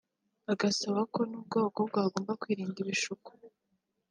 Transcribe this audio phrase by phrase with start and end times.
[0.51, 3.29] agasaba ko n’ubwo abakobwa bagomba kwirinda ibishuko